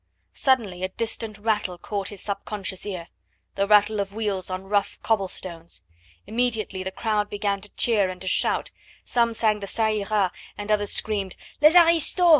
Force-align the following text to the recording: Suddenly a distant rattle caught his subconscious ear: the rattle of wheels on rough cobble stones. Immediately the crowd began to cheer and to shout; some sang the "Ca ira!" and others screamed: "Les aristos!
Suddenly 0.33 0.81
a 0.81 0.89
distant 0.89 1.37
rattle 1.37 1.77
caught 1.77 2.07
his 2.09 2.21
subconscious 2.21 2.87
ear: 2.87 3.09
the 3.53 3.67
rattle 3.67 3.99
of 3.99 4.15
wheels 4.15 4.49
on 4.49 4.63
rough 4.63 4.99
cobble 5.03 5.27
stones. 5.27 5.83
Immediately 6.25 6.81
the 6.81 6.89
crowd 6.89 7.29
began 7.29 7.61
to 7.61 7.69
cheer 7.77 8.09
and 8.09 8.19
to 8.21 8.27
shout; 8.27 8.71
some 9.05 9.35
sang 9.35 9.59
the 9.59 9.67
"Ca 9.67 9.85
ira!" 9.85 10.31
and 10.57 10.71
others 10.71 10.91
screamed: 10.91 11.35
"Les 11.61 11.75
aristos! 11.75 12.29